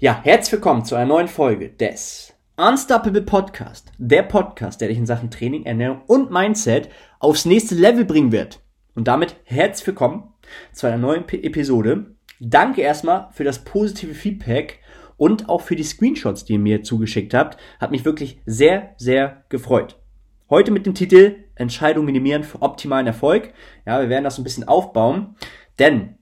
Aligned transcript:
Ja, 0.00 0.20
herzlich 0.22 0.52
willkommen 0.52 0.84
zu 0.84 0.94
einer 0.94 1.06
neuen 1.06 1.26
Folge 1.26 1.70
des 1.70 2.32
Unstoppable 2.56 3.22
Podcast. 3.22 3.90
Der 3.98 4.22
Podcast, 4.22 4.80
der 4.80 4.86
dich 4.86 4.96
in 4.96 5.06
Sachen 5.06 5.28
Training, 5.28 5.66
Ernährung 5.66 6.02
und 6.06 6.30
Mindset 6.30 6.88
aufs 7.18 7.46
nächste 7.46 7.74
Level 7.74 8.04
bringen 8.04 8.30
wird. 8.30 8.60
Und 8.94 9.08
damit 9.08 9.34
herzlich 9.42 9.88
willkommen 9.88 10.32
zu 10.72 10.86
einer 10.86 10.98
neuen 10.98 11.26
P 11.26 11.42
Episode. 11.42 12.14
Danke 12.38 12.82
erstmal 12.82 13.26
für 13.32 13.42
das 13.42 13.64
positive 13.64 14.14
Feedback 14.14 14.78
und 15.16 15.48
auch 15.48 15.62
für 15.62 15.74
die 15.74 15.82
Screenshots, 15.82 16.44
die 16.44 16.52
ihr 16.52 16.60
mir 16.60 16.84
zugeschickt 16.84 17.34
habt. 17.34 17.58
Hat 17.80 17.90
mich 17.90 18.04
wirklich 18.04 18.40
sehr, 18.46 18.94
sehr 18.98 19.46
gefreut. 19.48 20.00
Heute 20.48 20.70
mit 20.70 20.86
dem 20.86 20.94
Titel 20.94 21.44
Entscheidung 21.56 22.04
minimieren 22.04 22.44
für 22.44 22.62
optimalen 22.62 23.08
Erfolg. 23.08 23.52
Ja, 23.84 24.00
wir 24.00 24.08
werden 24.08 24.22
das 24.22 24.38
ein 24.38 24.44
bisschen 24.44 24.68
aufbauen. 24.68 25.34
Denn 25.80 26.18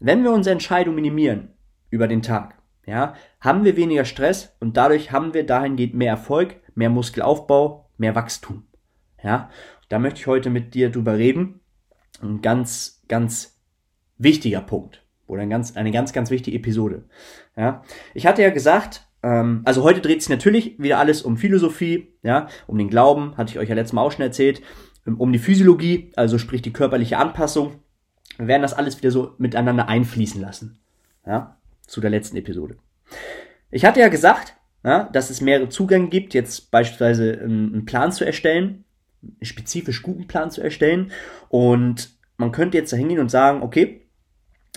wenn 0.00 0.24
wir 0.24 0.32
unsere 0.32 0.54
Entscheidung 0.54 0.96
minimieren 0.96 1.50
über 1.90 2.08
den 2.08 2.20
Tag, 2.20 2.56
ja, 2.86 3.14
haben 3.40 3.64
wir 3.64 3.76
weniger 3.76 4.04
Stress 4.04 4.54
und 4.60 4.76
dadurch 4.76 5.12
haben 5.12 5.34
wir 5.34 5.46
dahingehend 5.46 5.94
mehr 5.94 6.10
Erfolg, 6.10 6.56
mehr 6.74 6.90
Muskelaufbau, 6.90 7.88
mehr 7.96 8.14
Wachstum. 8.14 8.66
Ja, 9.22 9.50
da 9.88 9.98
möchte 9.98 10.20
ich 10.20 10.26
heute 10.26 10.50
mit 10.50 10.74
dir 10.74 10.90
drüber 10.90 11.16
reden. 11.16 11.60
Ein 12.22 12.42
ganz, 12.42 13.02
ganz 13.08 13.60
wichtiger 14.18 14.60
Punkt 14.60 15.02
oder 15.26 15.42
ein 15.42 15.50
ganz, 15.50 15.76
eine 15.76 15.90
ganz, 15.90 16.12
ganz 16.12 16.30
wichtige 16.30 16.56
Episode. 16.56 17.04
Ja, 17.56 17.82
ich 18.12 18.26
hatte 18.26 18.42
ja 18.42 18.50
gesagt, 18.50 19.06
ähm, 19.22 19.62
also 19.64 19.82
heute 19.82 20.00
dreht 20.00 20.22
sich 20.22 20.28
natürlich 20.28 20.78
wieder 20.78 20.98
alles 20.98 21.22
um 21.22 21.36
Philosophie, 21.36 22.14
ja, 22.22 22.48
um 22.66 22.78
den 22.78 22.90
Glauben, 22.90 23.36
hatte 23.36 23.52
ich 23.52 23.58
euch 23.58 23.68
ja 23.68 23.74
letztes 23.74 23.94
Mal 23.94 24.02
auch 24.02 24.12
schon 24.12 24.22
erzählt, 24.22 24.62
um 25.06 25.32
die 25.32 25.38
Physiologie, 25.38 26.12
also 26.16 26.38
sprich 26.38 26.62
die 26.62 26.72
körperliche 26.72 27.18
Anpassung. 27.18 27.80
Wir 28.36 28.48
werden 28.48 28.62
das 28.62 28.74
alles 28.74 28.98
wieder 28.98 29.10
so 29.10 29.34
miteinander 29.38 29.88
einfließen 29.88 30.40
lassen. 30.40 30.78
Ja, 31.26 31.56
zu 31.86 32.00
der 32.00 32.10
letzten 32.10 32.36
Episode. 32.36 32.76
Ich 33.70 33.84
hatte 33.84 34.00
ja 34.00 34.08
gesagt, 34.08 34.54
ja, 34.84 35.04
dass 35.12 35.30
es 35.30 35.40
mehrere 35.40 35.68
Zugänge 35.68 36.08
gibt, 36.08 36.34
jetzt 36.34 36.70
beispielsweise 36.70 37.40
einen 37.42 37.86
Plan 37.86 38.12
zu 38.12 38.24
erstellen, 38.24 38.84
einen 39.22 39.36
spezifisch 39.42 40.02
guten 40.02 40.26
Plan 40.26 40.50
zu 40.50 40.60
erstellen. 40.60 41.10
Und 41.48 42.10
man 42.36 42.52
könnte 42.52 42.76
jetzt 42.76 42.92
da 42.92 42.96
hingehen 42.96 43.20
und 43.20 43.30
sagen, 43.30 43.62
okay, 43.62 44.02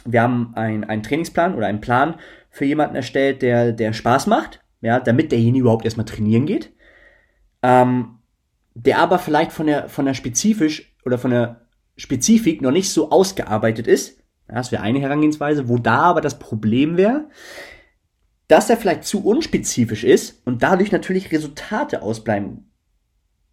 wir 0.05 0.21
haben 0.21 0.53
ein, 0.55 0.83
einen 0.83 1.03
Trainingsplan 1.03 1.55
oder 1.55 1.67
einen 1.67 1.81
Plan 1.81 2.15
für 2.49 2.65
jemanden 2.65 2.95
erstellt, 2.95 3.41
der, 3.41 3.73
der 3.73 3.93
Spaß 3.93 4.27
macht, 4.27 4.61
ja, 4.81 4.99
damit 4.99 5.31
derjenige 5.31 5.63
überhaupt 5.63 5.85
erstmal 5.85 6.05
trainieren 6.05 6.45
geht. 6.45 6.71
Ähm, 7.61 8.19
der 8.73 8.99
aber 8.99 9.19
vielleicht 9.19 9.51
von 9.51 9.67
der, 9.67 9.89
von 9.89 10.05
der 10.05 10.13
spezifisch 10.13 10.95
oder 11.03 11.17
von 11.17 11.31
der 11.31 11.61
Spezifik 11.97 12.61
noch 12.61 12.71
nicht 12.71 12.91
so 12.91 13.09
ausgearbeitet 13.09 13.87
ist. 13.87 14.21
Das 14.47 14.71
wäre 14.71 14.83
eine 14.83 14.99
Herangehensweise, 14.99 15.67
wo 15.67 15.77
da 15.77 16.03
aber 16.03 16.21
das 16.21 16.39
Problem 16.39 16.95
wäre, 16.95 17.27
dass 18.47 18.69
er 18.69 18.77
vielleicht 18.77 19.03
zu 19.03 19.25
unspezifisch 19.25 20.03
ist 20.03 20.41
und 20.45 20.63
dadurch 20.63 20.91
natürlich 20.91 21.31
Resultate 21.31 22.01
ausbleiben. 22.01 22.71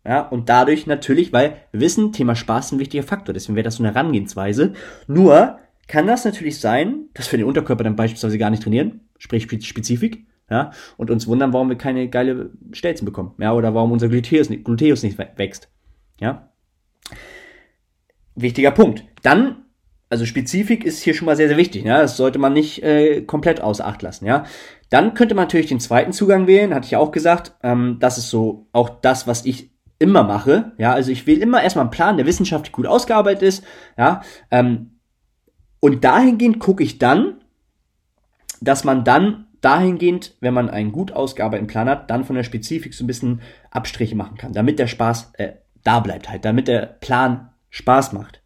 Ja, 0.07 0.21
und 0.21 0.49
dadurch 0.51 0.87
natürlich, 0.87 1.33
weil 1.33 1.57
wissen, 1.73 2.13
Thema 2.13 2.37
Spaß 2.37 2.67
ist 2.67 2.73
ein 2.73 2.79
wichtiger 2.79 3.03
Faktor, 3.03 3.33
deswegen 3.33 3.57
wäre 3.57 3.65
das 3.65 3.77
so 3.77 3.83
eine 3.83 3.95
Herangehensweise. 3.95 4.75
Nur 5.07 5.59
kann 5.89 6.07
das 6.07 6.25
natürlich 6.25 6.61
sein, 6.61 7.09
dass 7.15 7.33
wir 7.33 7.39
den 7.39 7.47
Unterkörper 7.47 7.85
dann 7.85 7.97
beispielsweise 7.97 8.37
gar 8.37 8.51
nicht 8.51 8.63
trainieren, 8.63 9.01
sprich 9.19 9.45
Spezifik, 9.67 10.27
ja, 10.51 10.73
und 10.99 11.11
uns 11.11 11.27
wundern, 11.27 11.55
warum 11.55 11.71
wir 11.71 11.79
keine 11.79 12.09
geile 12.11 12.51
Stelzen 12.73 13.07
bekommen, 13.07 13.35
ja, 13.39 13.55
oder 13.55 13.75
warum 13.75 13.93
unser 13.93 14.09
Gluteus 14.09 14.51
nicht, 14.51 14.65
Gluteus 14.65 15.03
nicht 15.03 15.19
wächst, 15.19 15.71
ja. 16.21 16.51
Wichtiger 18.35 18.73
Punkt. 18.73 19.05
Dann 19.23 19.65
also 20.15 20.27
Spezifik 20.27 20.85
ist 20.85 21.03
hier 21.03 21.13
schon 21.13 21.27
mal 21.27 21.37
sehr, 21.37 21.49
sehr 21.49 21.57
wichtig. 21.57 21.85
Ja? 21.85 22.01
Das 22.01 22.17
sollte 22.17 22.39
man 22.39 22.53
nicht 22.53 22.83
äh, 22.85 23.23
komplett 23.23 23.61
außer 23.61 23.85
Acht 23.85 24.01
lassen. 24.03 24.27
Ja? 24.27 24.45
Dann 24.95 25.15
könnte 25.15 25.35
man 25.35 25.47
natürlich 25.47 25.67
den 25.67 25.81
zweiten 25.81 26.13
Zugang 26.13 26.47
wählen, 26.47 26.73
hatte 26.73 26.85
ich 26.85 26.93
ja 26.93 27.01
auch 27.01 27.11
gesagt. 27.11 27.57
Ähm, 27.65 27.97
das 27.99 28.17
ist 28.17 28.31
so 28.31 28.69
auch 28.71 28.89
das, 28.89 29.27
was 29.27 29.45
ich 29.45 29.73
immer 29.99 30.23
mache. 30.23 30.71
Ja, 30.79 30.93
also 30.93 31.11
ich 31.11 31.27
wähle 31.27 31.41
immer 31.41 31.65
erstmal 31.65 31.83
einen 31.83 31.91
Plan, 31.91 32.17
der 32.17 32.27
wissenschaftlich 32.27 32.71
gut 32.71 32.87
ausgearbeitet 32.87 33.43
ist. 33.43 33.65
Ja, 33.99 34.23
ähm, 34.53 35.01
und 35.81 36.05
dahingehend 36.05 36.61
gucke 36.61 36.85
ich 36.85 36.99
dann, 36.99 37.41
dass 38.61 38.85
man 38.85 39.03
dann 39.03 39.49
dahingehend, 39.63 40.37
wenn 40.39 40.55
man 40.55 40.71
einen 40.71 40.93
gut 40.93 41.11
ausgearbeiteten 41.11 41.67
Plan 41.67 41.89
hat, 41.89 42.09
dann 42.09 42.23
von 42.23 42.37
der 42.37 42.45
Spezifik 42.45 42.95
so 42.95 43.03
ein 43.03 43.09
bisschen 43.09 43.41
Abstriche 43.73 44.15
machen 44.15 44.37
kann, 44.37 44.53
damit 44.53 44.79
der 44.79 44.87
Spaß 44.87 45.33
äh, 45.39 45.55
da 45.83 45.99
bleibt 45.99 46.31
halt, 46.31 46.45
damit 46.45 46.69
der 46.69 46.87
Plan 46.87 47.51
Spaß 47.71 48.13
macht. 48.13 48.45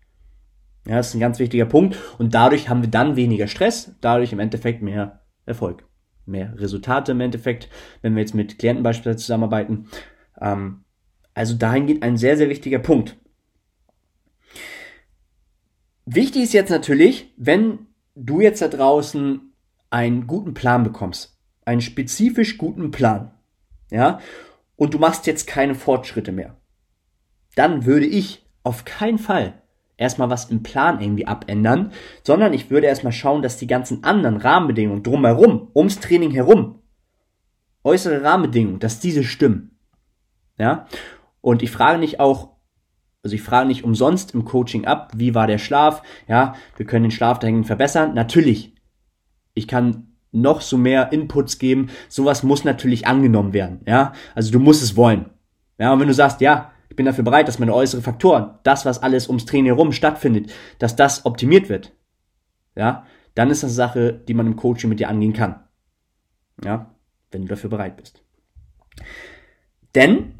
Ja, 0.86 0.96
das 0.96 1.08
ist 1.08 1.14
ein 1.14 1.20
ganz 1.20 1.38
wichtiger 1.40 1.66
Punkt. 1.66 1.98
Und 2.16 2.32
dadurch 2.32 2.70
haben 2.70 2.80
wir 2.80 2.88
dann 2.88 3.16
weniger 3.16 3.48
Stress, 3.48 3.94
dadurch 4.00 4.32
im 4.32 4.40
Endeffekt 4.40 4.80
mehr 4.80 5.20
Erfolg, 5.44 5.87
mehr 6.28 6.54
Resultate 6.58 7.12
im 7.12 7.20
Endeffekt, 7.20 7.68
wenn 8.02 8.14
wir 8.14 8.22
jetzt 8.22 8.34
mit 8.34 8.58
Klienten 8.58 8.82
beispielsweise 8.82 9.18
zusammenarbeiten. 9.18 9.88
Ähm, 10.40 10.84
also 11.34 11.54
dahin 11.54 11.86
geht 11.86 12.02
ein 12.02 12.16
sehr, 12.16 12.36
sehr 12.36 12.48
wichtiger 12.48 12.78
Punkt. 12.78 13.16
Wichtig 16.04 16.44
ist 16.44 16.52
jetzt 16.54 16.70
natürlich, 16.70 17.32
wenn 17.36 17.86
du 18.14 18.40
jetzt 18.40 18.62
da 18.62 18.68
draußen 18.68 19.52
einen 19.90 20.26
guten 20.26 20.54
Plan 20.54 20.82
bekommst, 20.82 21.38
einen 21.64 21.80
spezifisch 21.80 22.58
guten 22.58 22.90
Plan, 22.90 23.32
ja, 23.90 24.20
und 24.76 24.94
du 24.94 24.98
machst 24.98 25.26
jetzt 25.26 25.46
keine 25.46 25.74
Fortschritte 25.74 26.32
mehr, 26.32 26.56
dann 27.56 27.84
würde 27.84 28.06
ich 28.06 28.46
auf 28.62 28.84
keinen 28.84 29.18
Fall 29.18 29.62
erstmal 29.98 30.30
was 30.30 30.46
im 30.46 30.62
Plan 30.62 31.02
irgendwie 31.02 31.26
abändern, 31.26 31.92
sondern 32.22 32.54
ich 32.54 32.70
würde 32.70 32.86
erstmal 32.86 33.12
schauen, 33.12 33.42
dass 33.42 33.58
die 33.58 33.66
ganzen 33.66 34.04
anderen 34.04 34.38
Rahmenbedingungen 34.38 35.02
drumherum, 35.02 35.70
ums 35.74 36.00
Training 36.00 36.30
herum, 36.30 36.76
äußere 37.84 38.22
Rahmenbedingungen, 38.22 38.78
dass 38.78 39.00
diese 39.00 39.24
stimmen. 39.24 39.78
Ja? 40.56 40.86
Und 41.42 41.62
ich 41.62 41.70
frage 41.70 41.98
nicht 41.98 42.20
auch, 42.20 42.56
also 43.22 43.34
ich 43.34 43.42
frage 43.42 43.68
nicht 43.68 43.84
umsonst 43.84 44.32
im 44.34 44.44
Coaching 44.44 44.86
ab, 44.86 45.12
wie 45.16 45.34
war 45.34 45.46
der 45.46 45.58
Schlaf? 45.58 46.02
Ja, 46.28 46.54
wir 46.76 46.86
können 46.86 47.04
den 47.04 47.10
Schlaf 47.10 47.38
dahingehend 47.38 47.66
verbessern. 47.66 48.14
Natürlich. 48.14 48.74
Ich 49.54 49.66
kann 49.66 50.16
noch 50.30 50.60
so 50.60 50.78
mehr 50.78 51.12
Inputs 51.12 51.58
geben. 51.58 51.90
Sowas 52.08 52.42
muss 52.42 52.64
natürlich 52.64 53.06
angenommen 53.06 53.52
werden. 53.52 53.80
Ja, 53.86 54.12
also 54.34 54.52
du 54.52 54.60
musst 54.60 54.82
es 54.82 54.96
wollen. 54.96 55.30
Ja, 55.78 55.92
und 55.92 56.00
wenn 56.00 56.08
du 56.08 56.14
sagst, 56.14 56.40
ja, 56.40 56.70
bin 56.98 57.06
dafür 57.06 57.22
bereit, 57.22 57.46
dass 57.46 57.60
meine 57.60 57.72
äußeren 57.72 58.02
Faktoren, 58.02 58.58
das, 58.64 58.84
was 58.84 59.00
alles 59.00 59.28
ums 59.28 59.46
Training 59.46 59.66
herum 59.66 59.92
stattfindet, 59.92 60.52
dass 60.80 60.96
das 60.96 61.24
optimiert 61.24 61.68
wird. 61.68 61.94
Ja, 62.74 63.06
dann 63.36 63.50
ist 63.50 63.62
das 63.62 63.70
eine 63.70 63.76
Sache, 63.76 64.12
die 64.12 64.34
man 64.34 64.48
im 64.48 64.56
Coaching 64.56 64.90
mit 64.90 64.98
dir 64.98 65.08
angehen 65.08 65.32
kann. 65.32 65.60
Ja, 66.64 66.92
wenn 67.30 67.42
du 67.42 67.48
dafür 67.48 67.70
bereit 67.70 67.96
bist. 67.96 68.24
Denn, 69.94 70.34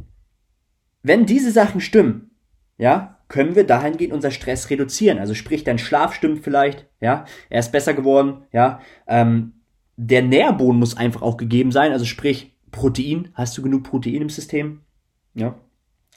wenn 1.05 1.27
diese 1.27 1.53
Sachen 1.53 1.81
stimmen, 1.81 2.33
ja, 2.77 3.21
können 3.29 3.55
wir 3.55 3.65
dahingehend 3.65 4.13
unser 4.13 4.33
Stress 4.33 4.69
reduzieren. 4.69 5.21
Also 5.21 5.35
sprich, 5.35 5.63
dein 5.63 5.79
Schlaf 5.79 6.13
stimmt 6.13 6.43
vielleicht, 6.43 6.89
ja, 7.01 7.25
er 7.51 7.61
ist 7.61 7.71
besser 7.71 7.95
geworden, 7.95 8.47
ja, 8.51 8.81
ähm, 9.07 9.53
der 9.97 10.23
Nährboden 10.23 10.81
muss 10.81 10.97
einfach 10.97 11.23
auch 11.23 11.37
gegeben 11.37 11.71
sein, 11.71 11.93
also 11.93 12.05
sprich, 12.05 12.57
Protein, 12.73 13.29
hast 13.35 13.57
du 13.57 13.63
genug 13.63 13.85
Protein 13.85 14.23
im 14.23 14.29
System? 14.29 14.81
Ja, 15.35 15.55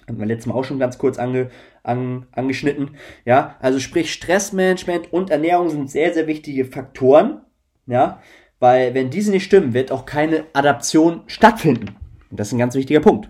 hatten 0.08 0.20
wir 0.20 0.26
letztes 0.26 0.48
Mal 0.48 0.56
auch 0.56 0.64
schon 0.64 0.80
ganz 0.80 0.98
kurz 0.98 1.18
ange, 1.18 1.50
an, 1.84 2.28
angeschnitten. 2.32 2.96
Ja, 3.26 3.56
also 3.60 3.80
sprich 3.80 4.14
Stressmanagement 4.14 5.14
und 5.14 5.30
Ernährung 5.30 5.70
sind 5.70 5.90
sehr, 5.90 6.14
sehr 6.14 6.28
wichtige 6.28 6.66
Faktoren. 6.66 7.42
Ja, 7.88 8.22
weil 8.60 8.94
wenn 8.94 9.10
diese 9.10 9.32
nicht 9.32 9.44
stimmen, 9.44 9.74
wird 9.74 9.92
auch 9.92 10.06
keine 10.06 10.46
Adaption 10.54 11.24
stattfinden. 11.28 11.96
Und 12.30 12.40
das 12.40 12.48
ist 12.48 12.54
ein 12.54 12.60
ganz 12.60 12.76
wichtiger 12.76 13.00
Punkt. 13.00 13.30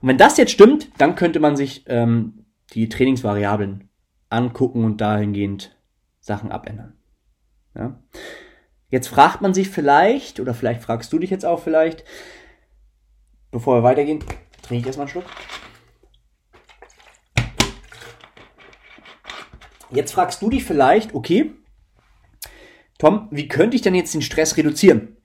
Und 0.00 0.08
wenn 0.08 0.18
das 0.18 0.36
jetzt 0.36 0.52
stimmt, 0.52 0.90
dann 0.98 1.14
könnte 1.14 1.40
man 1.40 1.56
sich 1.56 1.84
ähm, 1.86 2.44
die 2.72 2.88
Trainingsvariablen 2.88 3.88
angucken 4.28 4.84
und 4.84 5.00
dahingehend 5.00 5.76
Sachen 6.20 6.50
abändern. 6.50 6.94
Ja. 7.74 7.98
Jetzt 8.88 9.08
fragt 9.08 9.40
man 9.40 9.54
sich 9.54 9.68
vielleicht, 9.68 10.40
oder 10.40 10.54
vielleicht 10.54 10.82
fragst 10.82 11.12
du 11.12 11.18
dich 11.18 11.30
jetzt 11.30 11.46
auch 11.46 11.60
vielleicht, 11.60 12.04
bevor 13.50 13.78
wir 13.78 13.82
weitergehen, 13.82 14.24
Trinke 14.66 14.80
ich 14.80 14.86
erstmal 14.86 15.06
einen 15.06 15.10
Schluck. 15.10 15.24
Jetzt 19.90 20.12
fragst 20.12 20.42
du 20.42 20.50
dich 20.50 20.64
vielleicht, 20.64 21.14
okay, 21.14 21.52
Tom, 22.98 23.28
wie 23.30 23.46
könnte 23.46 23.76
ich 23.76 23.82
denn 23.82 23.94
jetzt 23.94 24.14
den 24.14 24.22
Stress 24.22 24.56
reduzieren? 24.56 25.16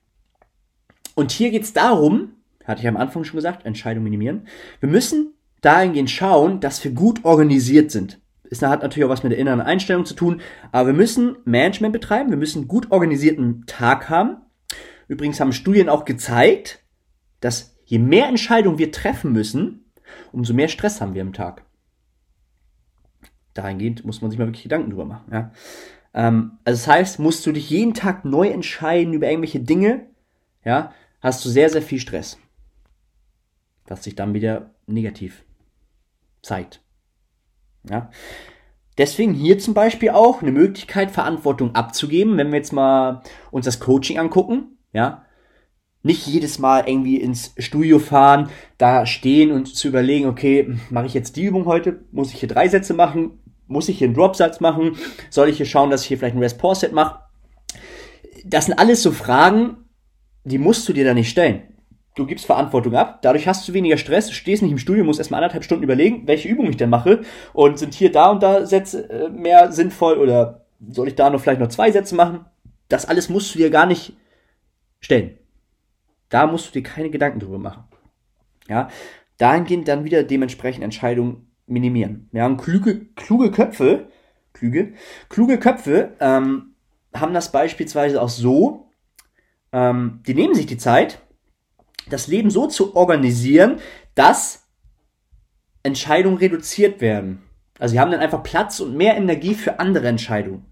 Und 1.14 1.32
hier 1.32 1.50
geht 1.50 1.64
es 1.64 1.72
darum, 1.72 2.36
hatte 2.64 2.80
ich 2.82 2.88
am 2.88 2.96
Anfang 2.96 3.24
schon 3.24 3.36
gesagt, 3.36 3.66
Entscheidung 3.66 4.04
minimieren. 4.04 4.46
Wir 4.80 4.88
müssen 4.88 5.34
dahingehend 5.62 6.10
schauen, 6.10 6.60
dass 6.60 6.82
wir 6.84 6.92
gut 6.92 7.24
organisiert 7.24 7.90
sind. 7.90 8.20
Das 8.48 8.62
hat 8.62 8.82
natürlich 8.82 9.06
auch 9.06 9.10
was 9.10 9.22
mit 9.22 9.32
der 9.32 9.38
inneren 9.38 9.62
Einstellung 9.62 10.04
zu 10.04 10.14
tun, 10.14 10.42
aber 10.70 10.88
wir 10.88 10.94
müssen 10.94 11.36
Management 11.44 11.94
betreiben, 11.94 12.30
wir 12.30 12.36
müssen 12.36 12.68
gut 12.68 12.92
organisierten 12.92 13.64
Tag 13.66 14.10
haben. 14.10 14.36
Übrigens 15.08 15.40
haben 15.40 15.52
Studien 15.52 15.88
auch 15.88 16.04
gezeigt, 16.04 16.84
dass 17.40 17.71
Je 17.92 17.98
mehr 17.98 18.26
Entscheidungen 18.26 18.78
wir 18.78 18.90
treffen 18.90 19.32
müssen, 19.32 19.84
umso 20.32 20.54
mehr 20.54 20.68
Stress 20.68 21.02
haben 21.02 21.12
wir 21.12 21.20
im 21.20 21.34
Tag. 21.34 21.62
Dahingehend 23.52 24.06
muss 24.06 24.22
man 24.22 24.30
sich 24.30 24.38
mal 24.40 24.46
wirklich 24.46 24.62
Gedanken 24.62 24.88
drüber 24.88 25.04
machen. 25.04 25.30
Ja? 25.30 25.52
Ähm, 26.14 26.52
also 26.64 26.78
das 26.78 26.88
heißt, 26.88 27.18
musst 27.18 27.44
du 27.44 27.52
dich 27.52 27.68
jeden 27.68 27.92
Tag 27.92 28.24
neu 28.24 28.48
entscheiden 28.48 29.12
über 29.12 29.28
irgendwelche 29.28 29.60
Dinge, 29.60 30.06
ja, 30.64 30.94
hast 31.20 31.44
du 31.44 31.50
sehr, 31.50 31.68
sehr 31.68 31.82
viel 31.82 32.00
Stress. 32.00 32.38
Was 33.84 34.04
sich 34.04 34.14
dann 34.14 34.32
wieder 34.32 34.70
negativ 34.86 35.44
zeigt. 36.40 36.80
Ja. 37.90 38.10
Deswegen 38.96 39.34
hier 39.34 39.58
zum 39.58 39.74
Beispiel 39.74 40.08
auch 40.08 40.40
eine 40.40 40.52
Möglichkeit, 40.52 41.10
Verantwortung 41.10 41.74
abzugeben, 41.74 42.38
wenn 42.38 42.52
wir 42.52 42.56
jetzt 42.56 42.72
mal 42.72 43.22
uns 43.50 43.66
das 43.66 43.80
Coaching 43.80 44.18
angucken, 44.18 44.78
ja. 44.94 45.26
Nicht 46.02 46.26
jedes 46.26 46.58
Mal 46.58 46.88
irgendwie 46.88 47.16
ins 47.16 47.54
Studio 47.58 47.98
fahren, 47.98 48.50
da 48.76 49.06
stehen 49.06 49.52
und 49.52 49.74
zu 49.74 49.88
überlegen, 49.88 50.26
okay, 50.26 50.74
mache 50.90 51.06
ich 51.06 51.14
jetzt 51.14 51.36
die 51.36 51.44
Übung 51.44 51.66
heute? 51.66 52.00
Muss 52.10 52.32
ich 52.32 52.40
hier 52.40 52.48
drei 52.48 52.68
Sätze 52.68 52.92
machen? 52.92 53.38
Muss 53.68 53.88
ich 53.88 53.98
hier 53.98 54.08
einen 54.08 54.14
Dropsatz 54.14 54.60
machen? 54.60 54.96
Soll 55.30 55.48
ich 55.48 55.58
hier 55.58 55.66
schauen, 55.66 55.90
dass 55.90 56.02
ich 56.02 56.08
hier 56.08 56.18
vielleicht 56.18 56.34
ein 56.34 56.42
Rest-Pause-Set 56.42 56.92
mache? 56.92 57.20
Das 58.44 58.66
sind 58.66 58.78
alles 58.78 59.02
so 59.02 59.12
Fragen, 59.12 59.76
die 60.44 60.58
musst 60.58 60.88
du 60.88 60.92
dir 60.92 61.04
da 61.04 61.14
nicht 61.14 61.30
stellen. 61.30 61.62
Du 62.14 62.26
gibst 62.26 62.44
Verantwortung 62.44 62.94
ab, 62.94 63.22
dadurch 63.22 63.48
hast 63.48 63.66
du 63.66 63.72
weniger 63.72 63.96
Stress, 63.96 64.32
stehst 64.32 64.62
nicht 64.62 64.72
im 64.72 64.78
Studio, 64.78 65.02
musst 65.02 65.18
erstmal 65.18 65.38
anderthalb 65.38 65.64
Stunden 65.64 65.84
überlegen, 65.84 66.26
welche 66.26 66.48
Übung 66.48 66.68
ich 66.68 66.76
denn 66.76 66.90
mache 66.90 67.22
und 67.54 67.78
sind 67.78 67.94
hier 67.94 68.12
da 68.12 68.30
und 68.30 68.42
da 68.42 68.66
Sätze 68.66 69.08
äh, 69.08 69.28
mehr 69.30 69.72
sinnvoll 69.72 70.18
oder 70.18 70.66
soll 70.90 71.08
ich 71.08 71.14
da 71.14 71.30
noch 71.30 71.40
vielleicht 71.40 71.60
noch 71.60 71.68
zwei 71.68 71.90
Sätze 71.90 72.14
machen? 72.14 72.44
Das 72.88 73.06
alles 73.06 73.30
musst 73.30 73.54
du 73.54 73.58
dir 73.58 73.70
gar 73.70 73.86
nicht 73.86 74.14
stellen. 75.00 75.38
Da 76.32 76.46
musst 76.46 76.68
du 76.68 76.72
dir 76.72 76.82
keine 76.82 77.10
Gedanken 77.10 77.40
drüber 77.40 77.58
machen. 77.58 77.84
Ja, 78.66 78.88
dahingehend 79.36 79.86
dann 79.86 80.04
wieder 80.04 80.22
dementsprechend 80.22 80.82
Entscheidungen 80.82 81.52
minimieren. 81.66 82.30
Ja, 82.32 82.46
und 82.46 82.56
kluge, 82.56 83.04
kluge 83.16 83.50
Köpfe, 83.50 84.08
kluge, 84.54 84.94
kluge 85.28 85.58
Köpfe 85.58 86.16
ähm, 86.20 86.74
haben 87.14 87.34
das 87.34 87.52
beispielsweise 87.52 88.22
auch 88.22 88.30
so, 88.30 88.88
ähm, 89.72 90.22
die 90.26 90.32
nehmen 90.32 90.54
sich 90.54 90.64
die 90.64 90.78
Zeit, 90.78 91.20
das 92.08 92.28
Leben 92.28 92.48
so 92.48 92.66
zu 92.66 92.96
organisieren, 92.96 93.80
dass 94.14 94.66
Entscheidungen 95.82 96.38
reduziert 96.38 97.02
werden. 97.02 97.42
Also 97.78 97.92
sie 97.92 98.00
haben 98.00 98.10
dann 98.10 98.20
einfach 98.20 98.42
Platz 98.42 98.80
und 98.80 98.96
mehr 98.96 99.18
Energie 99.18 99.54
für 99.54 99.80
andere 99.80 100.08
Entscheidungen. 100.08 100.64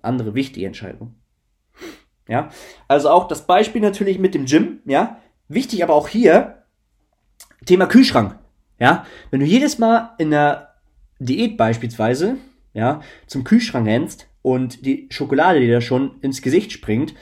Andere 0.00 0.34
wichtige 0.34 0.66
Entscheidungen. 0.66 1.21
Ja, 2.32 2.48
also 2.88 3.10
auch 3.10 3.28
das 3.28 3.46
Beispiel 3.46 3.82
natürlich 3.82 4.18
mit 4.18 4.34
dem 4.34 4.46
Gym, 4.46 4.80
ja. 4.86 5.18
Wichtig 5.48 5.82
aber 5.82 5.92
auch 5.92 6.08
hier, 6.08 6.64
Thema 7.66 7.84
Kühlschrank. 7.84 8.38
Ja, 8.78 9.04
wenn 9.30 9.40
du 9.40 9.44
jedes 9.44 9.76
Mal 9.78 10.14
in 10.16 10.30
der 10.30 10.76
Diät 11.18 11.58
beispielsweise, 11.58 12.38
ja, 12.72 13.02
zum 13.26 13.44
Kühlschrank 13.44 13.86
rennst 13.86 14.28
und 14.40 14.86
die 14.86 15.08
Schokolade 15.10 15.60
dir 15.60 15.74
da 15.74 15.82
schon 15.82 16.20
ins 16.22 16.40
Gesicht 16.40 16.72
springt, 16.72 17.14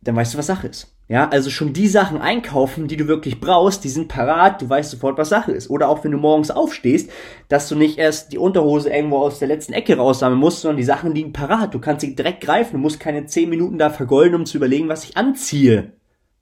dann 0.00 0.14
weißt 0.14 0.34
du, 0.34 0.38
was 0.38 0.46
Sache 0.46 0.68
ist. 0.68 0.95
Ja, 1.08 1.28
also 1.28 1.50
schon 1.50 1.72
die 1.72 1.86
Sachen 1.86 2.20
einkaufen, 2.20 2.88
die 2.88 2.96
du 2.96 3.06
wirklich 3.06 3.40
brauchst, 3.40 3.84
die 3.84 3.88
sind 3.88 4.08
parat, 4.08 4.60
du 4.60 4.68
weißt 4.68 4.90
sofort, 4.90 5.16
was 5.18 5.28
Sache 5.28 5.52
ist. 5.52 5.70
Oder 5.70 5.88
auch 5.88 6.02
wenn 6.02 6.10
du 6.10 6.18
morgens 6.18 6.50
aufstehst, 6.50 7.10
dass 7.48 7.68
du 7.68 7.76
nicht 7.76 7.96
erst 7.96 8.32
die 8.32 8.38
Unterhose 8.38 8.90
irgendwo 8.90 9.18
aus 9.18 9.38
der 9.38 9.46
letzten 9.46 9.72
Ecke 9.72 9.96
raussammeln 9.96 10.40
musst, 10.40 10.62
sondern 10.62 10.78
die 10.78 10.84
Sachen 10.84 11.14
liegen 11.14 11.32
parat. 11.32 11.74
Du 11.74 11.78
kannst 11.78 12.00
sie 12.00 12.16
direkt 12.16 12.40
greifen, 12.40 12.72
du 12.72 12.78
musst 12.78 12.98
keine 12.98 13.24
10 13.24 13.48
Minuten 13.48 13.78
da 13.78 13.90
vergolden, 13.90 14.34
um 14.34 14.46
zu 14.46 14.56
überlegen, 14.56 14.88
was 14.88 15.04
ich 15.04 15.16
anziehe. 15.16 15.92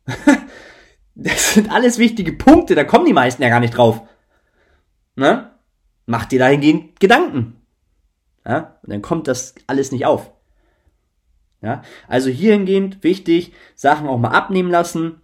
das 1.14 1.54
sind 1.54 1.70
alles 1.70 1.98
wichtige 1.98 2.32
Punkte, 2.32 2.74
da 2.74 2.84
kommen 2.84 3.04
die 3.04 3.12
meisten 3.12 3.42
ja 3.42 3.50
gar 3.50 3.60
nicht 3.60 3.76
drauf. 3.76 4.00
Ne? 5.14 5.50
Mach 6.06 6.24
dir 6.24 6.38
dahingehend 6.38 7.00
Gedanken. 7.00 7.60
Ja? 8.46 8.78
Und 8.82 8.92
dann 8.92 9.02
kommt 9.02 9.28
das 9.28 9.54
alles 9.66 9.92
nicht 9.92 10.06
auf. 10.06 10.30
Ja, 11.64 11.82
also 12.08 12.28
hier 12.28 12.52
hingehend 12.52 13.02
wichtig, 13.02 13.54
Sachen 13.74 14.06
auch 14.06 14.18
mal 14.18 14.28
abnehmen 14.28 14.70
lassen. 14.70 15.22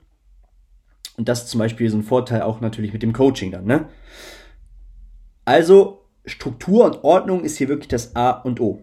Und 1.18 1.28
das 1.28 1.42
ist 1.44 1.50
zum 1.50 1.58
Beispiel 1.58 1.90
so 1.90 1.98
ein 1.98 2.02
Vorteil 2.02 2.40
auch 2.40 2.62
natürlich 2.62 2.94
mit 2.94 3.02
dem 3.02 3.12
Coaching 3.12 3.52
dann, 3.52 3.66
ne? 3.66 3.90
Also 5.44 6.06
Struktur 6.24 6.86
und 6.86 7.04
Ordnung 7.04 7.44
ist 7.44 7.58
hier 7.58 7.68
wirklich 7.68 7.88
das 7.88 8.16
A 8.16 8.30
und 8.30 8.58
O. 8.58 8.82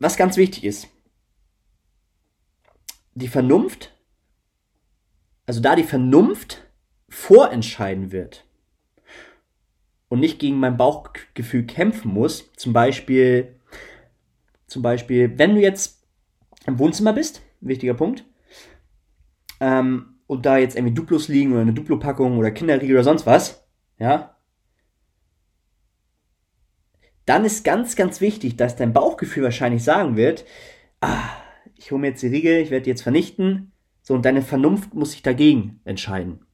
Was 0.00 0.16
ganz 0.16 0.36
wichtig 0.36 0.64
ist, 0.64 0.88
die 3.14 3.28
Vernunft, 3.28 3.92
also 5.46 5.60
da 5.60 5.76
die 5.76 5.84
Vernunft 5.84 6.64
vorentscheiden 7.08 8.10
wird 8.10 8.44
und 10.08 10.18
nicht 10.18 10.40
gegen 10.40 10.58
mein 10.58 10.76
Bauchgefühl 10.76 11.64
kämpfen 11.64 12.12
muss, 12.12 12.50
zum 12.56 12.72
Beispiel 12.72 13.59
zum 14.70 14.82
Beispiel, 14.82 15.36
wenn 15.38 15.54
du 15.54 15.60
jetzt 15.60 16.06
im 16.66 16.78
Wohnzimmer 16.78 17.12
bist, 17.12 17.42
wichtiger 17.60 17.94
Punkt, 17.94 18.24
ähm, 19.60 20.20
und 20.26 20.46
da 20.46 20.58
jetzt 20.58 20.76
irgendwie 20.76 20.94
Duplos 20.94 21.26
liegen 21.26 21.52
oder 21.52 21.62
eine 21.62 21.72
Duplo-Packung 21.72 22.38
oder 22.38 22.52
Kinderriegel 22.52 22.94
oder 22.94 23.04
sonst 23.04 23.26
was, 23.26 23.66
ja, 23.98 24.36
dann 27.26 27.44
ist 27.44 27.64
ganz, 27.64 27.96
ganz 27.96 28.20
wichtig, 28.20 28.56
dass 28.56 28.76
dein 28.76 28.92
Bauchgefühl 28.92 29.42
wahrscheinlich 29.42 29.82
sagen 29.82 30.16
wird, 30.16 30.44
ah, 31.00 31.18
ich 31.74 31.90
hole 31.90 32.00
mir 32.00 32.08
jetzt 32.08 32.22
die 32.22 32.28
Riegel, 32.28 32.60
ich 32.60 32.70
werde 32.70 32.84
die 32.84 32.90
jetzt 32.90 33.02
vernichten, 33.02 33.72
so, 34.02 34.14
und 34.14 34.24
deine 34.24 34.42
Vernunft 34.42 34.94
muss 34.94 35.12
sich 35.12 35.22
dagegen 35.22 35.80
entscheiden. 35.84 36.46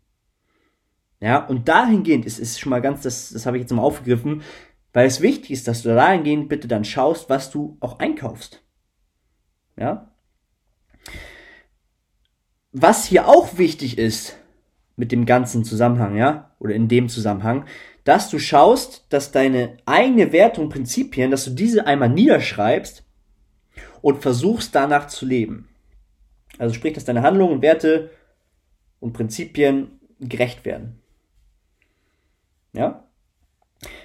Ja, 1.21 1.45
und 1.45 1.69
dahingehend 1.69 2.27
ist 2.27 2.39
es 2.39 2.59
schon 2.59 2.71
mal 2.71 2.83
ganz, 2.83 3.03
das, 3.03 3.31
das 3.31 3.47
habe 3.47 3.57
ich 3.57 3.63
jetzt 3.63 3.73
mal 3.73 3.83
aufgegriffen, 3.83 4.43
weil 4.97 5.09
es 5.09 5.21
wichtig 5.21 5.51
ist, 5.51 5.69
dass 5.69 5.83
du 5.83 5.95
dahingehend 5.95 6.49
bitte 6.49 6.69
dann 6.69 6.83
schaust, 6.83 7.29
was 7.29 7.51
du 7.51 7.77
auch 7.81 7.99
einkaufst. 7.99 8.63
Ja? 9.79 10.11
Was 12.73 13.05
hier 13.05 13.29
auch 13.29 13.59
wichtig 13.59 13.99
ist 13.99 14.39
mit 14.97 15.13
dem 15.13 15.27
ganzen 15.27 15.65
Zusammenhang, 15.65 16.17
ja, 16.17 16.51
oder 16.59 16.75
in 16.75 16.89
dem 16.89 17.11
Zusammenhang, 17.11 17.67
dass 18.05 18.31
du 18.31 18.39
schaust, 18.39 19.05
dass 19.11 19.33
deine 19.33 19.77
eigene 19.85 20.33
Werte 20.33 20.63
und 20.63 20.71
Prinzipien, 20.71 21.31
dass 21.31 21.45
du 21.45 21.51
diese 21.51 21.87
einmal 21.87 22.09
niederschreibst 22.09 23.05
und 24.01 24.23
versuchst 24.23 24.75
danach 24.75 25.09
zu 25.09 25.27
leben. 25.27 25.69
Also 26.57 26.75
sprich, 26.75 26.95
dass 26.95 27.05
deine 27.05 27.21
Handlungen, 27.21 27.61
Werte 27.61 28.13
und 29.01 29.13
Prinzipien 29.13 30.01
gerecht 30.21 30.65
werden. 30.65 31.03
Ja? 32.73 33.06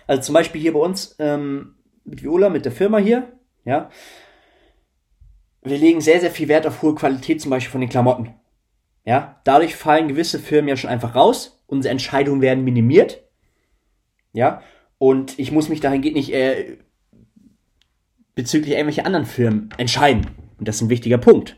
Also 0.07 0.21
zum 0.21 0.33
Beispiel 0.33 0.61
hier 0.61 0.73
bei 0.73 0.79
uns 0.79 1.15
ähm, 1.19 1.75
mit 2.03 2.23
Viola, 2.23 2.49
mit 2.49 2.65
der 2.65 2.71
Firma 2.71 2.97
hier, 2.97 3.31
ja. 3.65 3.89
Wir 5.63 5.77
legen 5.77 6.01
sehr, 6.01 6.19
sehr 6.19 6.31
viel 6.31 6.47
Wert 6.47 6.65
auf 6.65 6.81
hohe 6.81 6.95
Qualität, 6.95 7.39
zum 7.39 7.51
Beispiel 7.51 7.71
von 7.71 7.81
den 7.81 7.89
Klamotten. 7.89 8.33
Ja, 9.05 9.39
dadurch 9.43 9.75
fallen 9.75 10.07
gewisse 10.07 10.39
Firmen 10.39 10.69
ja 10.69 10.75
schon 10.75 10.89
einfach 10.89 11.15
raus. 11.15 11.63
Unsere 11.67 11.91
Entscheidungen 11.91 12.41
werden 12.41 12.63
minimiert. 12.63 13.23
Ja, 14.33 14.61
und 14.97 15.37
ich 15.39 15.51
muss 15.51 15.69
mich 15.69 15.79
dahingehend 15.79 16.15
nicht 16.15 16.33
äh, 16.33 16.77
bezüglich 18.35 18.71
irgendwelcher 18.71 19.05
anderen 19.05 19.25
Firmen 19.25 19.69
entscheiden. 19.77 20.27
Und 20.57 20.67
das 20.67 20.75
ist 20.75 20.81
ein 20.81 20.89
wichtiger 20.89 21.17
Punkt. 21.17 21.57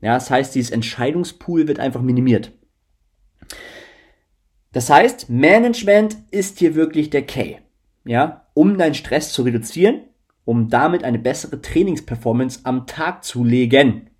Ja, 0.00 0.14
das 0.14 0.30
heißt, 0.30 0.54
dieses 0.54 0.70
Entscheidungspool 0.70 1.68
wird 1.68 1.78
einfach 1.78 2.02
minimiert. 2.02 2.52
Das 4.74 4.90
heißt, 4.90 5.30
Management 5.30 6.16
ist 6.32 6.58
hier 6.58 6.74
wirklich 6.74 7.08
der 7.08 7.24
Key. 7.24 7.56
Ja, 8.04 8.48
um 8.54 8.76
deinen 8.76 8.94
Stress 8.94 9.32
zu 9.32 9.42
reduzieren, 9.42 10.02
um 10.44 10.68
damit 10.68 11.04
eine 11.04 11.18
bessere 11.18 11.62
Trainingsperformance 11.62 12.60
am 12.64 12.86
Tag 12.86 13.24
zu 13.24 13.44
legen. 13.44 14.10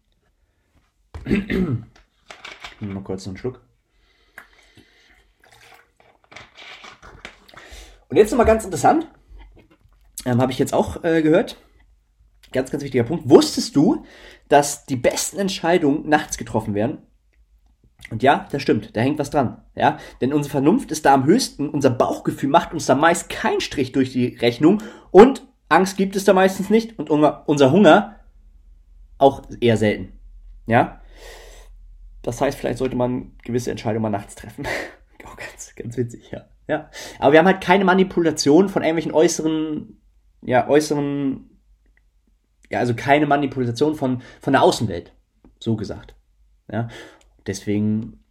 Mal 1.25 3.03
kurz 3.03 3.27
einen 3.27 3.37
Schluck. 3.37 3.61
Und 8.09 8.17
jetzt 8.17 8.31
nochmal 8.31 8.47
ganz 8.47 8.65
interessant, 8.65 9.09
ähm, 10.25 10.41
habe 10.41 10.53
ich 10.53 10.59
jetzt 10.59 10.73
auch 10.73 11.03
äh, 11.03 11.21
gehört, 11.21 11.57
ganz, 12.53 12.71
ganz 12.71 12.85
wichtiger 12.85 13.05
Punkt. 13.05 13.29
Wusstest 13.29 13.75
du, 13.75 14.05
dass 14.49 14.87
die 14.87 14.97
besten 14.97 15.39
Entscheidungen 15.39 16.09
nachts 16.09 16.39
getroffen 16.39 16.75
werden? 16.75 16.99
Und 18.11 18.23
ja, 18.23 18.47
das 18.53 18.63
stimmt, 18.63 18.95
da 18.97 19.01
hängt 19.01 19.19
was 19.19 19.31
dran. 19.31 19.63
Ja, 19.75 19.99
denn 20.21 20.33
unsere 20.33 20.53
Vernunft 20.53 20.91
ist 20.93 21.05
da 21.05 21.15
am 21.15 21.25
höchsten, 21.25 21.69
unser 21.69 21.91
Bauchgefühl 21.91 22.51
macht 22.51 22.73
uns 22.73 22.87
da 22.87 22.95
meist 22.95 23.31
keinen 23.31 23.61
Strich 23.61 23.93
durch 23.93 24.13
die 24.13 24.37
Rechnung 24.37 24.83
und 25.11 25.47
Angst 25.69 25.97
gibt 25.97 26.15
es 26.15 26.25
da 26.25 26.33
meistens 26.33 26.71
nicht 26.71 26.99
und 26.99 27.11
unser 27.11 27.73
Hunger 27.73 28.21
auch 29.19 29.43
eher 29.61 29.77
selten. 29.77 30.13
Ja, 30.67 31.01
das 32.23 32.41
heißt, 32.41 32.59
vielleicht 32.59 32.79
sollte 32.79 32.97
man 32.97 33.33
gewisse 33.43 33.71
Entscheidungen 33.71 34.03
mal 34.03 34.11
nachts 34.11 34.35
treffen. 34.35 34.67
auch 35.25 35.37
ganz, 35.37 35.75
ganz 35.75 35.97
witzig, 35.97 36.31
ja. 36.31 36.45
Ja, 36.67 36.91
aber 37.19 37.33
wir 37.33 37.39
haben 37.41 37.47
halt 37.47 37.61
keine 37.61 37.85
Manipulation 37.85 38.71
von 38.71 38.83
irgendwelchen 38.83 39.13
äußeren, 39.13 40.01
ja, 40.41 40.67
äußeren, 40.67 41.51
ja, 42.71 42.79
also 42.79 42.95
keine 42.95 43.27
Manipulation 43.27 43.95
von, 43.95 44.23
von 44.41 44.55
der 44.55 44.63
Außenwelt. 44.63 45.13
So 45.61 45.77
gesagt. 45.77 46.15
Ja, 46.73 46.89
Deswegen 47.47 48.25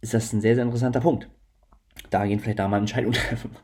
ist 0.00 0.14
das 0.14 0.32
ein 0.32 0.40
sehr, 0.40 0.54
sehr 0.54 0.64
interessanter 0.64 1.00
Punkt. 1.00 1.28
Da 2.10 2.26
gehen 2.26 2.40
vielleicht 2.40 2.58
da 2.58 2.68
mal 2.68 2.78
Entscheidungen 2.78 3.14
treffen. 3.14 3.56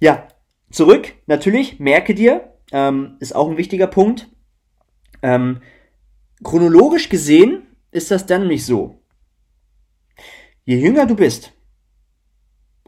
Ja, 0.00 0.28
zurück, 0.70 1.12
natürlich, 1.26 1.78
merke 1.80 2.14
dir, 2.14 2.54
ähm, 2.72 3.16
ist 3.20 3.34
auch 3.34 3.48
ein 3.48 3.56
wichtiger 3.56 3.86
Punkt. 3.86 4.30
Ähm, 5.22 5.60
chronologisch 6.42 7.08
gesehen 7.08 7.66
ist 7.90 8.10
das 8.10 8.26
dann 8.26 8.48
nicht 8.48 8.64
so. 8.66 9.00
Je 10.64 10.76
jünger 10.76 11.06
du 11.06 11.14
bist, 11.14 11.52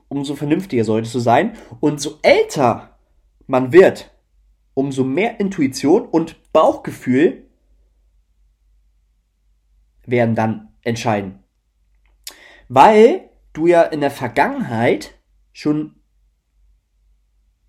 umso 0.09 0.35
vernünftiger 0.35 0.85
solltest 0.85 1.15
du 1.15 1.19
sein. 1.19 1.57
Und 1.81 2.01
so 2.01 2.19
älter 2.23 2.99
man 3.47 3.73
wird, 3.73 4.11
umso 4.75 5.05
mehr 5.05 5.41
Intuition 5.41 6.07
und 6.07 6.53
Bauchgefühl 6.53 7.46
werden 10.07 10.35
dann 10.35 10.75
entscheiden. 10.83 11.43
Weil 12.69 13.31
du 13.53 13.67
ja 13.67 13.83
in 13.83 14.01
der 14.01 14.11
Vergangenheit 14.11 15.15
schon 15.53 15.97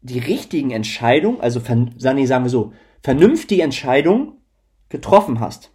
die 0.01 0.19
richtigen 0.19 0.71
Entscheidungen, 0.71 1.41
also 1.41 1.59
sagen 1.59 2.27
wir 2.27 2.49
so, 2.49 2.73
vernünftige 3.03 3.63
Entscheidungen 3.63 4.41
getroffen 4.89 5.39
hast. 5.39 5.71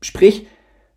Sprich, 0.00 0.46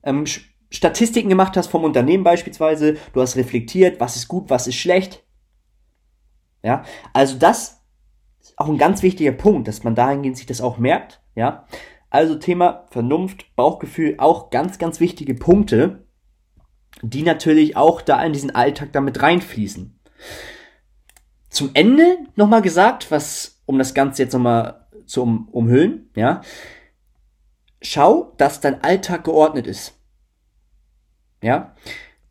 ähm, 0.03 0.25
Statistiken 0.71 1.29
gemacht 1.29 1.57
hast 1.57 1.67
vom 1.67 1.83
Unternehmen 1.83 2.23
beispielsweise, 2.23 2.97
du 3.13 3.21
hast 3.21 3.35
reflektiert, 3.35 3.99
was 3.99 4.15
ist 4.15 4.27
gut, 4.27 4.49
was 4.49 4.67
ist 4.67 4.75
schlecht. 4.75 5.23
Ja, 6.63 6.83
also 7.13 7.37
das 7.37 7.81
ist 8.41 8.59
auch 8.59 8.67
ein 8.67 8.77
ganz 8.77 9.01
wichtiger 9.01 9.31
Punkt, 9.31 9.67
dass 9.67 9.83
man 9.83 9.95
dahingehend 9.95 10.37
sich 10.37 10.45
das 10.45 10.61
auch 10.61 10.77
merkt. 10.77 11.21
Ja, 11.35 11.65
also 12.09 12.35
Thema 12.35 12.85
Vernunft, 12.89 13.55
Bauchgefühl, 13.55 14.15
auch 14.17 14.49
ganz, 14.49 14.77
ganz 14.79 14.99
wichtige 14.99 15.35
Punkte, 15.35 16.05
die 17.01 17.23
natürlich 17.23 17.77
auch 17.77 18.01
da 18.01 18.21
in 18.23 18.33
diesen 18.33 18.55
Alltag 18.55 18.89
damit 18.93 19.21
reinfließen. 19.21 19.99
Zum 21.49 21.71
Ende 21.73 22.17
nochmal 22.35 22.61
gesagt, 22.61 23.11
was, 23.11 23.61
um 23.65 23.77
das 23.77 23.93
Ganze 23.93 24.23
jetzt 24.23 24.33
nochmal 24.33 24.87
zu 25.05 25.23
um, 25.23 25.49
umhüllen, 25.49 26.09
ja. 26.15 26.41
Schau, 27.81 28.33
dass 28.37 28.59
dein 28.59 28.83
Alltag 28.83 29.23
geordnet 29.23 29.65
ist. 29.65 29.93
Ja. 31.41 31.75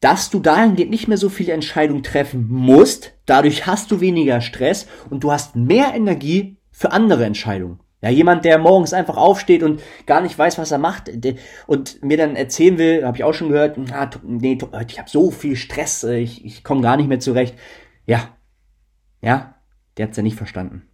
Dass 0.01 0.31
du 0.31 0.39
dahingehend 0.39 0.91
nicht 0.91 1.09
mehr 1.09 1.17
so 1.17 1.29
viele 1.29 1.53
Entscheidungen 1.53 2.03
treffen 2.03 2.47
musst, 2.49 3.15
dadurch 3.27 3.67
hast 3.67 3.91
du 3.91 4.01
weniger 4.01 4.41
Stress 4.41 4.87
und 5.11 5.25
du 5.25 5.33
hast 5.33 5.57
mehr 5.57 5.95
Energie 5.95 6.59
für 6.71 6.93
andere 6.93 7.25
Entscheidungen. 7.25 7.81
Ja, 8.01 8.11
jemand, 8.11 8.45
der 8.45 8.59
morgens 8.59 8.93
einfach 8.93 9.17
aufsteht 9.17 9.65
und 9.65 9.83
gar 10.07 10.21
nicht 10.21 10.39
weiß, 10.39 10.57
was 10.59 10.71
er 10.71 10.79
macht 10.79 11.11
und 11.67 12.03
mir 12.03 12.17
dann 12.17 12.37
erzählen 12.37 12.79
will, 12.79 13.05
habe 13.05 13.17
ich 13.17 13.25
auch 13.25 13.35
schon 13.35 13.49
gehört, 13.49 13.77
ah, 13.93 14.09
nee, 14.23 14.57
ich 14.87 14.99
habe 14.99 15.11
so 15.11 15.33
viel 15.33 15.57
Stress, 15.57 16.05
äh, 16.05 16.19
ich, 16.19 16.45
ich 16.45 16.63
komme 16.63 16.81
gar 16.81 16.97
nicht 16.97 17.09
mehr 17.09 17.19
zurecht. 17.19 17.57
Ja, 18.07 18.37
ja, 19.21 19.57
der 19.97 20.07
hat's 20.07 20.17
ja 20.17 20.23
nicht 20.23 20.37
verstanden. 20.37 20.89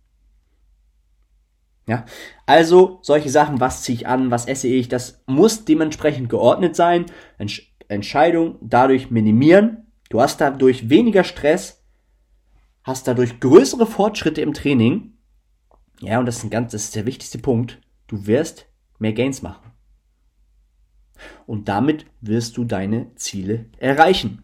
Ja, 1.87 2.07
also 2.47 3.01
solche 3.03 3.29
Sachen, 3.29 3.61
was 3.61 3.83
ziehe 3.83 3.97
ich 3.97 4.07
an, 4.07 4.31
was 4.31 4.47
esse 4.47 4.69
ich, 4.69 4.89
das 4.89 5.23
muss 5.27 5.67
dementsprechend 5.67 6.31
geordnet 6.31 6.75
sein. 6.75 7.05
Entsch 7.37 7.75
Entscheidung 7.89 8.57
dadurch 8.63 9.11
minimieren. 9.11 9.93
Du 10.09 10.23
hast 10.23 10.41
dadurch 10.41 10.89
weniger 10.89 11.23
Stress, 11.23 11.85
hast 12.83 13.07
dadurch 13.07 13.41
größere 13.41 13.87
Fortschritte 13.87 14.41
im 14.41 14.55
Training 14.55 15.14
ja, 16.01 16.19
und 16.19 16.27
das 16.27 16.39
ist, 16.39 16.45
ein 16.45 16.51
ganz, 16.51 16.73
das 16.73 16.85
ist 16.85 16.97
der 16.97 17.07
wichtigste 17.07 17.39
Punkt. 17.39 17.81
Du 18.07 18.27
wirst 18.27 18.67
mehr 18.99 19.13
Gains 19.13 19.43
machen. 19.43 19.73
Und 21.47 21.69
damit 21.69 22.07
wirst 22.21 22.57
du 22.57 22.65
deine 22.65 23.15
Ziele 23.15 23.67
erreichen. 23.79 24.43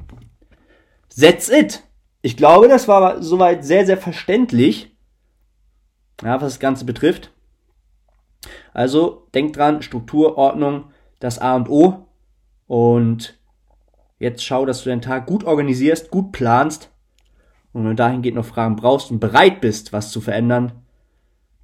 That's 1.18 1.48
it. 1.48 1.82
Ich 2.22 2.36
glaube, 2.36 2.68
das 2.68 2.86
war 2.86 3.22
soweit 3.22 3.64
sehr, 3.64 3.86
sehr 3.86 3.96
verständlich, 3.96 4.94
ja, 6.22 6.34
was 6.34 6.54
das 6.54 6.60
Ganze 6.60 6.84
betrifft. 6.84 7.32
Also 8.72 9.26
denk 9.34 9.54
dran, 9.54 9.82
Struktur, 9.82 10.36
Ordnung, 10.36 10.90
das 11.18 11.38
A 11.38 11.56
und 11.56 11.68
O. 11.68 12.06
Und 12.66 13.38
jetzt 14.18 14.44
schau, 14.44 14.66
dass 14.66 14.82
du 14.82 14.90
deinen 14.90 15.02
Tag 15.02 15.26
gut 15.26 15.44
organisierst, 15.44 16.10
gut 16.10 16.32
planst. 16.32 16.90
Und 17.72 17.82
wenn 17.82 17.90
du 17.90 17.96
dahingehend 17.96 18.36
noch 18.36 18.44
Fragen 18.44 18.76
brauchst 18.76 19.10
und 19.10 19.20
bereit 19.20 19.60
bist, 19.60 19.92
was 19.92 20.10
zu 20.10 20.20
verändern, 20.20 20.72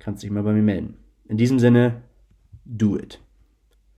kannst 0.07 0.23
dich 0.23 0.31
mal 0.31 0.45
bei 0.45 0.53
mir 0.53 0.63
melden. 0.63 0.95
In 1.29 1.37
diesem 1.37 1.59
Sinne, 1.59 2.03
do 2.65 2.97
it. 2.97 3.21